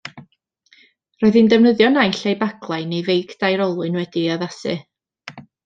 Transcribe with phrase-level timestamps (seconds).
[1.23, 4.77] Roedd hi'n defnyddio naill ai baglau neu feic dair olwyn wedi'i addasu.